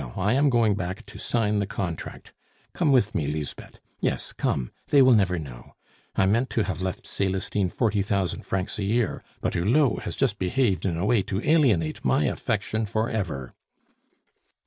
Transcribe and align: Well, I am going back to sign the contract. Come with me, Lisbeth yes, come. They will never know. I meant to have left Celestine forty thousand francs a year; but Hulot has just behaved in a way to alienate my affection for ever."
Well, 0.01 0.15
I 0.21 0.33
am 0.33 0.49
going 0.49 0.73
back 0.73 1.05
to 1.05 1.19
sign 1.19 1.59
the 1.59 1.67
contract. 1.67 2.33
Come 2.73 2.91
with 2.91 3.13
me, 3.13 3.27
Lisbeth 3.27 3.79
yes, 3.99 4.33
come. 4.33 4.71
They 4.87 5.03
will 5.03 5.13
never 5.13 5.37
know. 5.37 5.75
I 6.15 6.25
meant 6.25 6.49
to 6.49 6.63
have 6.63 6.81
left 6.81 7.05
Celestine 7.05 7.69
forty 7.69 8.01
thousand 8.01 8.43
francs 8.43 8.79
a 8.79 8.83
year; 8.83 9.23
but 9.41 9.53
Hulot 9.53 10.01
has 10.01 10.15
just 10.15 10.39
behaved 10.39 10.87
in 10.87 10.97
a 10.97 11.05
way 11.05 11.21
to 11.21 11.47
alienate 11.47 12.03
my 12.03 12.25
affection 12.25 12.87
for 12.87 13.11
ever." 13.11 13.53